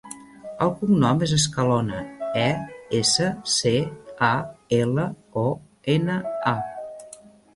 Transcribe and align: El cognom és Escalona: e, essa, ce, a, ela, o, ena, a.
El 0.65 0.71
cognom 0.77 1.19
és 1.25 1.33
Escalona: 1.35 1.97
e, 2.45 2.47
essa, 3.01 3.29
ce, 3.57 3.75
a, 4.27 4.31
ela, 4.79 5.05
o, 5.43 5.47
ena, 5.97 6.19
a. 6.57 7.29